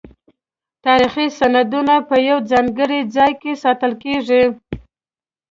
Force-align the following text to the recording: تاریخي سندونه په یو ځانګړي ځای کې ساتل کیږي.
تاریخي 0.85 1.27
سندونه 1.39 1.95
په 2.09 2.15
یو 2.27 2.37
ځانګړي 2.51 2.99
ځای 3.15 3.31
کې 3.41 3.51
ساتل 3.63 3.91
کیږي. 4.03 4.43